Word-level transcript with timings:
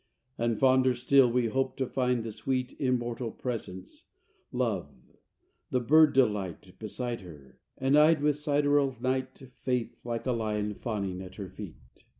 III 0.39 0.45
And, 0.45 0.59
fonder 0.59 0.95
still, 0.95 1.31
we 1.31 1.45
hoped 1.49 1.77
to 1.77 1.85
find 1.85 2.23
the 2.23 2.31
sweet 2.31 2.73
Immortal 2.81 3.29
presence, 3.29 4.05
Love; 4.51 4.89
the 5.69 5.79
bird 5.79 6.13
Delight 6.13 6.71
Beside 6.79 7.21
her; 7.21 7.59
and, 7.77 7.95
eyed 7.95 8.19
with 8.19 8.35
sideral 8.37 8.99
night, 8.99 9.37
Faith, 9.53 10.03
like 10.03 10.25
a 10.25 10.31
lion, 10.31 10.73
fawning 10.73 11.21
at 11.21 11.35
her 11.35 11.49
feet. 11.51 11.75